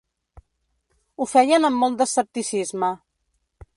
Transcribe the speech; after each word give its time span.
Ho 1.19 1.27
feien 1.33 1.69
amb 1.69 1.83
molt 1.85 1.99
d’escepticisme. 2.03 2.91